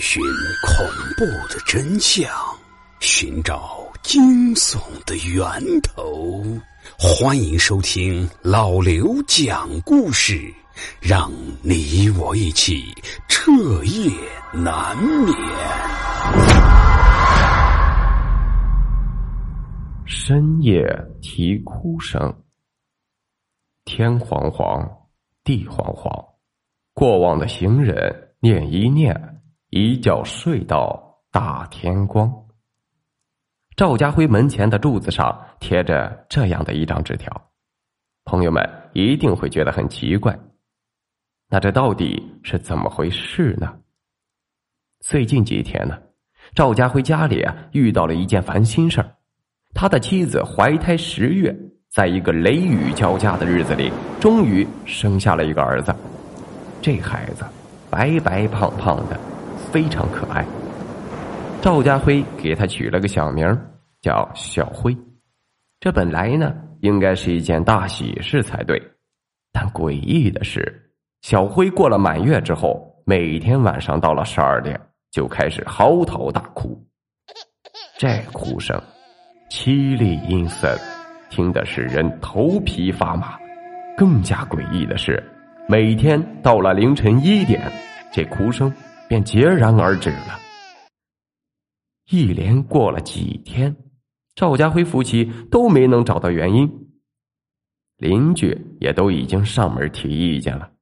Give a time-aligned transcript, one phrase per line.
[0.00, 0.22] 寻
[0.66, 0.86] 恐
[1.16, 2.28] 怖的真相，
[3.00, 6.42] 寻找惊悚的源头。
[6.98, 10.52] 欢迎收听老刘讲故事，
[11.00, 11.30] 让
[11.62, 12.84] 你我一起
[13.28, 13.52] 彻
[13.84, 14.10] 夜
[14.52, 15.34] 难眠。
[20.04, 20.84] 深夜
[21.20, 22.34] 啼哭声，
[23.84, 24.88] 天惶惶，
[25.44, 26.10] 地惶惶，
[26.94, 29.31] 过往的行人念一念。
[29.74, 32.30] 一觉睡到大天光。
[33.74, 37.32] 赵家辉门前的柱子上贴着这样的一张纸条，
[38.24, 38.62] 朋友们
[38.92, 40.38] 一定会觉得很奇怪。
[41.48, 43.74] 那这到底是怎么回事呢？
[45.00, 45.98] 最近几天呢，
[46.54, 49.16] 赵家辉家里啊遇到了一件烦心事儿，
[49.72, 51.56] 他的妻子怀胎十月，
[51.88, 55.94] 在一个雷雨交加的日子里，终于生下了一个儿子。
[56.82, 57.46] 这孩子
[57.88, 59.18] 白白胖胖的。
[59.72, 60.44] 非常可爱，
[61.62, 63.58] 赵家辉给他取了个小名
[64.02, 64.94] 叫小辉。
[65.80, 68.78] 这本来呢，应该是一件大喜事才对，
[69.50, 70.92] 但诡异的是，
[71.22, 74.78] 小辉过了满月之后，每天晚上到了十二点
[75.10, 76.78] 就开始嚎啕大哭。
[77.96, 78.78] 这哭声
[79.50, 80.78] 凄厉阴森，
[81.30, 83.38] 听的使人头皮发麻。
[83.96, 85.22] 更加诡异的是，
[85.66, 87.72] 每天到了凌晨一点，
[88.12, 88.70] 这哭声。
[89.12, 90.40] 便截然而止了。
[92.08, 93.76] 一连过了几天，
[94.34, 96.88] 赵家辉夫妻都没能找到原因，
[97.98, 100.72] 邻居也都已经上门提意见了。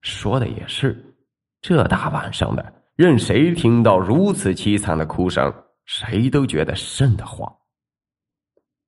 [0.00, 1.14] 说的也是，
[1.60, 7.48] 这大晚上的，任谁听到如此凄惨的哭声，谁都觉得瘆得慌。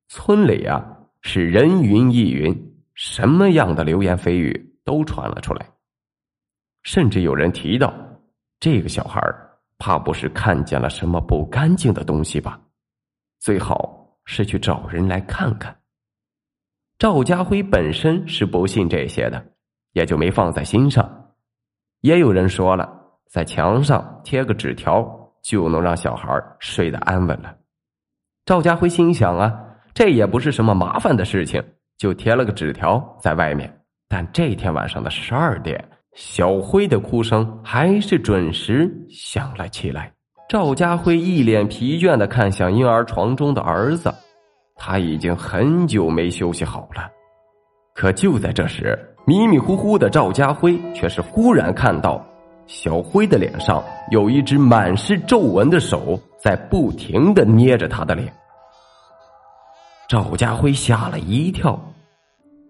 [0.08, 0.84] 村里啊，
[1.20, 5.70] 是人云亦云，什么样的流言蜚语都传了出来，
[6.83, 8.04] 甚至有人提到。
[8.65, 9.20] 这个小孩
[9.77, 12.59] 怕不是看见了什么不干净的东西吧？
[13.39, 15.77] 最好是去找人来看看。
[16.98, 19.45] 赵家辉本身是不信这些的，
[19.92, 21.35] 也就没放在心上。
[22.01, 22.91] 也有人说了，
[23.29, 25.07] 在墙上贴个纸条
[25.42, 27.55] 就能让小孩睡得安稳了。
[28.46, 29.55] 赵家辉心想啊，
[29.92, 31.63] 这也不是什么麻烦的事情，
[31.98, 33.85] 就贴了个纸条在外面。
[34.08, 35.86] 但这天晚上的十二点。
[36.14, 40.13] 小辉的哭声还是准时响了起来。
[40.48, 44.14] 赵家辉一脸疲倦的看向婴儿床中的儿子，
[44.77, 47.11] 他已经很久没休息好了。
[47.95, 52.25] 可就在这时，迷迷糊糊的赵家辉却是忽然看到
[52.67, 58.33] 小辉的脸上有一只满是皱纹的手在不停的捏着他的脸。
[60.08, 61.81] 赵家辉吓了一跳，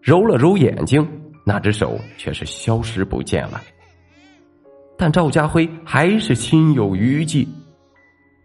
[0.01, 1.07] 揉了揉眼睛。
[1.45, 3.61] 那只手却是消失不见了，
[4.97, 7.47] 但赵家辉还是心有余悸，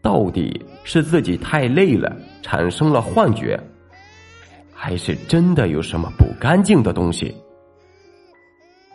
[0.02, 3.58] 到底是自己太累了产生了幻觉，
[4.74, 7.34] 还是真的有什么不干净的东西？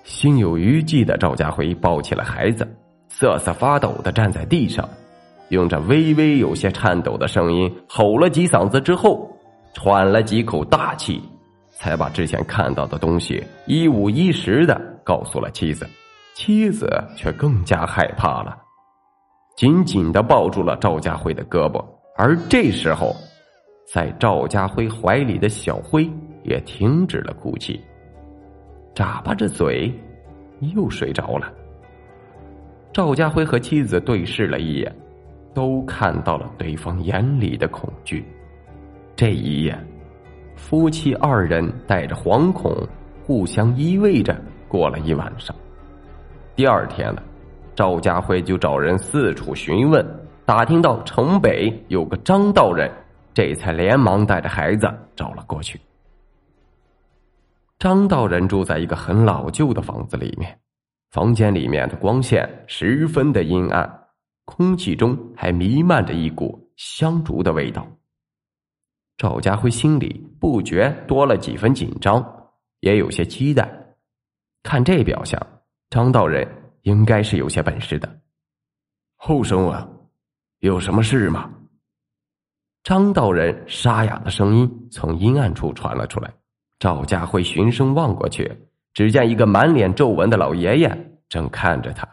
[0.02, 2.68] 心有余悸的赵家辉抱起了孩子，
[3.08, 4.86] 瑟瑟发抖的站在地上，
[5.48, 9.34] 用着微微有些颤抖的声音吼了几嗓子之后，
[9.72, 11.22] 喘了几口大气。
[11.76, 15.86] 才把之前看到的东西一五一十的告诉了妻子，
[16.34, 18.56] 妻子却更加害怕了，
[19.56, 21.84] 紧紧的抱住了赵家辉的胳膊。
[22.16, 23.14] 而这时候，
[23.92, 26.08] 在赵家辉怀里的小辉
[26.44, 27.80] 也停止了哭泣，
[28.94, 29.92] 眨巴着嘴，
[30.74, 31.52] 又睡着了。
[32.92, 34.96] 赵家辉和妻子对视了一眼，
[35.52, 38.24] 都看到了对方眼里的恐惧。
[39.16, 39.84] 这一眼。
[40.56, 42.74] 夫妻二人带着惶恐，
[43.24, 44.36] 互相依偎着
[44.68, 45.54] 过了一晚上。
[46.56, 47.22] 第二天了，
[47.74, 50.04] 赵家辉就找人四处询问，
[50.44, 52.90] 打听到城北有个张道人，
[53.32, 55.80] 这才连忙带着孩子找了过去。
[57.78, 60.56] 张道人住在一个很老旧的房子里面，
[61.10, 64.00] 房间里面的光线十分的阴暗，
[64.44, 67.86] 空气中还弥漫着一股香烛的味道。
[69.16, 72.50] 赵家辉心里不觉多了几分紧张，
[72.80, 73.70] 也有些期待。
[74.62, 75.40] 看这表象，
[75.90, 76.46] 张道人
[76.82, 78.20] 应该是有些本事的。
[79.16, 79.88] 后生啊，
[80.58, 81.50] 有什么事吗？
[82.82, 86.30] 张道人沙哑的声音从阴暗处传了出来。
[86.78, 88.52] 赵家辉循声望过去，
[88.92, 92.06] 只见一个满脸皱纹的老爷爷正看着他。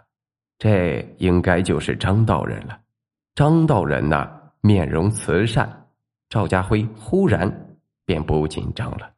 [0.57, 2.80] 这应该就是张道人了。
[3.33, 4.31] 张道人呐，
[4.62, 5.80] 面容慈善。
[6.31, 7.75] 赵家辉忽然
[8.05, 9.11] 便不紧张了。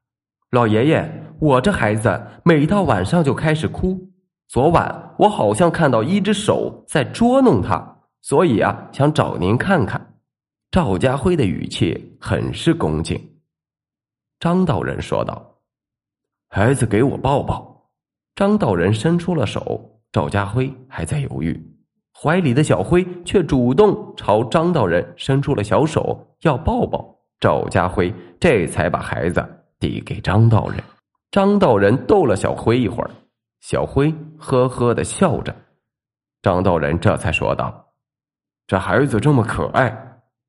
[0.50, 1.08] 老爷爷，
[1.40, 4.12] 我这孩子每到晚上就开始哭。
[4.48, 10.16] 昨晚我好像看到一只手在捉弄他，所以啊，想找您看看。
[10.72, 13.22] 赵家辉的语气很是恭敬。
[14.40, 15.60] 张道人说道
[16.50, 17.92] ：“孩子，给我抱抱。”
[18.34, 21.73] 张道人伸出了手，赵家辉还在犹豫，
[22.16, 27.14] 怀里的小辉却主动朝张道人伸出了小手，要抱抱。
[27.40, 29.46] 赵家辉这才把孩子
[29.80, 30.82] 递给张道人。
[31.32, 33.10] 张道人逗了小辉一会儿，
[33.60, 35.54] 小辉呵呵的笑着。
[36.42, 37.86] 张道人这才说道。
[38.66, 39.94] 这孩子这么可爱，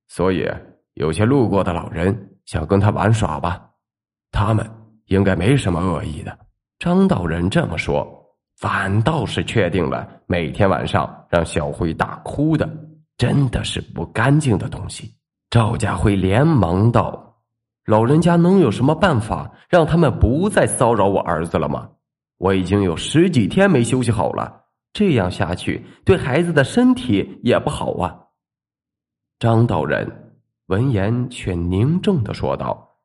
[0.06, 0.48] 所以
[0.92, 3.70] 有些路过的老人想跟他玩耍吧。
[4.30, 4.64] 他们
[5.06, 6.38] 应该没什么恶意的。
[6.78, 8.23] 张道人这么说，
[8.56, 12.68] 反倒是确定了每天晚上让小辉大哭的，
[13.18, 15.12] 真的是不干净的东西。
[15.50, 17.40] 赵家辉连忙道
[17.86, 21.88] ：“老人家能有什么办法让他们不再骚扰我儿子了吗？
[22.38, 24.62] 我已经有十几天没休息好了。”
[24.94, 28.16] 这样下去，对孩子的身体也不好啊。
[29.40, 30.32] 张道人
[30.66, 32.96] 闻言却凝重的说道：“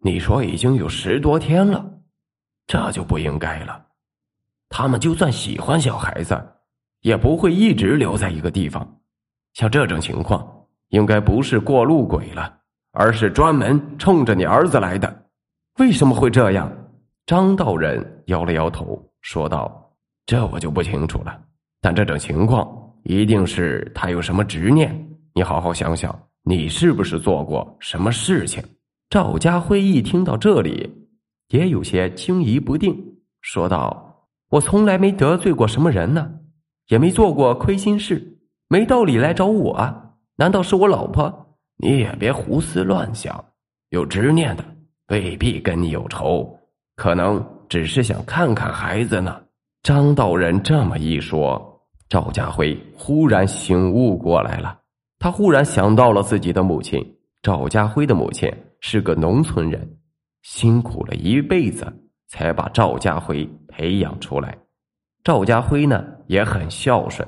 [0.00, 1.84] 你说已经有十多天了，
[2.68, 3.87] 这就不应该了。
[4.68, 6.40] 他们就算喜欢小孩子，
[7.00, 8.86] 也不会一直留在一个地方。
[9.54, 10.46] 像这种情况，
[10.88, 12.58] 应该不是过路鬼了，
[12.92, 15.24] 而是专门冲着你儿子来的。
[15.78, 16.70] 为什么会这样？”
[17.26, 19.84] 张道人摇了摇头，说道。
[20.24, 21.40] 这我就不清楚了，
[21.80, 22.68] 但这种情况
[23.02, 24.94] 一定是他有什么执念。
[25.34, 28.62] 你好好想想，你是不是做过什么事情？
[29.08, 30.90] 赵家辉一听到这里，
[31.48, 32.94] 也有些惊疑不定，
[33.40, 34.07] 说道
[34.50, 36.30] ：“我从来没得罪过什么人呢，
[36.88, 40.14] 也没做过亏心事，没道理来找我啊？
[40.36, 41.56] 难道是我老婆？
[41.76, 43.44] 你也别胡思乱想，
[43.90, 44.64] 有执念的
[45.08, 46.58] 未必跟你有仇，
[46.96, 49.40] 可能只是想看看孩子呢。”
[49.82, 54.78] 张道人这么一说，赵家辉忽然醒悟过来了。
[55.18, 57.16] 他忽然想到了自己的母亲。
[57.42, 59.96] 赵家辉的母亲是个农村人，
[60.42, 61.86] 辛苦了一辈子
[62.26, 63.48] 才把赵家辉
[63.78, 64.58] 培养出来。
[65.22, 67.26] 赵家辉呢也很孝顺，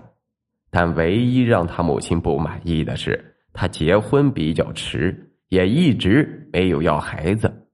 [0.70, 7.69] 但唯一让他母亲不满意的是，他结婚比较迟，也一直没有要孩子。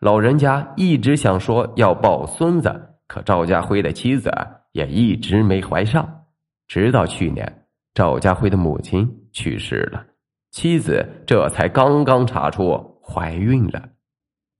[0.00, 2.86] 老人家一直想说要抱孙子。
[3.08, 4.30] 可赵家辉的妻子
[4.70, 6.22] 也一直没怀上，
[6.68, 10.04] 直到去年，赵家辉的母亲去世了，
[10.52, 13.88] 妻子这才刚刚查出怀孕了。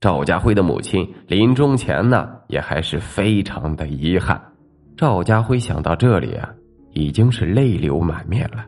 [0.00, 4.40] 赵家辉的母亲临终前呢，也还是非常的遗憾。
[4.96, 6.48] 赵家辉想到这里啊，
[6.94, 8.64] 已经是泪流满面了。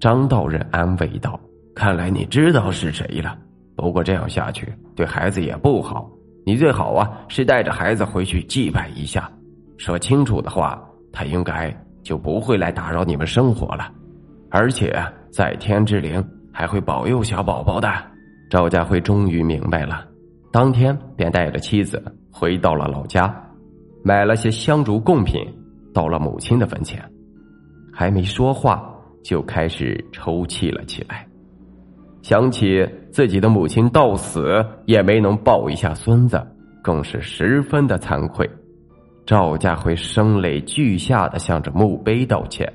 [0.00, 1.38] 张道人安慰道
[1.76, 3.38] ：“看来你知道是谁了，
[3.76, 4.66] 不过这样下去
[4.96, 6.10] 对孩子也不好。”
[6.44, 9.30] 你最好啊，是带着孩子回去祭拜一下。
[9.76, 10.82] 说清楚的话，
[11.12, 11.72] 他应该
[12.02, 13.92] 就不会来打扰你们生活了。
[14.50, 15.00] 而且
[15.30, 17.88] 在天之灵还会保佑小宝宝的。
[18.50, 20.07] 赵家辉终于明白了，
[20.58, 22.02] 当天便带着妻子
[22.32, 23.32] 回到了老家，
[24.02, 25.40] 买了些香烛贡品，
[25.94, 27.00] 到了母亲的坟前，
[27.92, 31.24] 还没说话，就开始抽泣了起来。
[32.22, 36.44] 想起自己的母亲到死也没能抱一下孙子，
[36.82, 38.50] 更是十分的惭愧。
[39.24, 42.68] 赵家辉声泪俱下的向着墓碑道歉，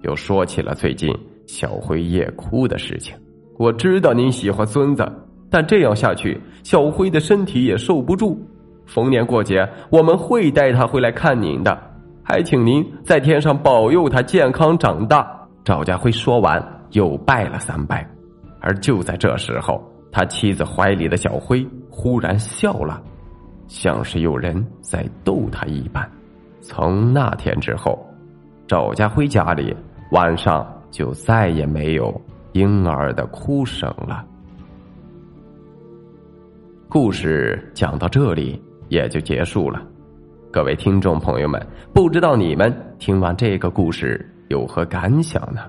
[0.00, 1.14] 又说起了最近
[1.46, 3.14] 小辉夜哭的事情。
[3.58, 5.06] 我知道您喜欢孙子，
[5.54, 8.36] 但这样下去，小辉的身体也受不住。
[8.86, 11.80] 逢年过节，我们会带他回来看您的，
[12.24, 15.24] 还请您在天上保佑他健康长大。
[15.62, 18.04] 赵家辉说完，又拜了三拜。
[18.58, 19.80] 而就在这时候，
[20.10, 23.00] 他妻子怀里的小辉忽然笑了，
[23.68, 26.04] 像是有人在逗他一般。
[26.62, 28.04] 从那天之后，
[28.66, 29.72] 赵家辉家里
[30.10, 32.20] 晚上就再也没有
[32.54, 34.26] 婴儿的哭声了。
[36.94, 39.82] 故事讲到这里也就结束了。
[40.52, 41.60] 各位听众朋友们，
[41.92, 45.62] 不知道你们听完这个故事有何感想呢？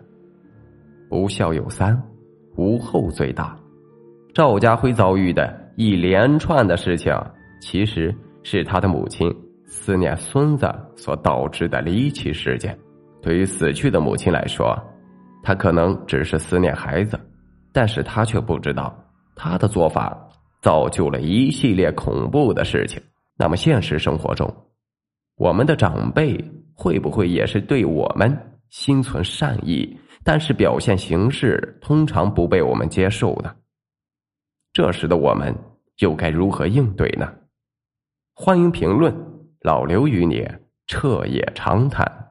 [1.09, 1.99] 不孝有三。
[2.57, 3.57] 无后最大，
[4.35, 7.11] 赵家辉遭遇的一连串的事情，
[7.59, 12.77] 其实是他的母亲思念孙子所导致的离奇事件。
[13.23, 14.79] 对于死去的母亲来说，
[15.41, 17.19] 他可能只是思念孩子，
[17.73, 18.95] 但是他却不知道，
[19.35, 20.15] 他的做法
[20.65, 22.99] 造就了一系列恐怖的事情。
[23.37, 24.51] 那么现实生活中，
[25.35, 26.43] 我们的长辈
[26.73, 28.35] 会不会也是对我们
[28.71, 29.95] 心存善意？
[30.23, 33.55] 但是表现形式通常不被我们接受的，
[34.73, 35.55] 这时的我们
[35.99, 37.31] 又该如何应对呢？
[38.33, 39.15] 欢迎评论，
[39.61, 40.43] 老刘与你
[40.87, 42.24] 彻夜长谈。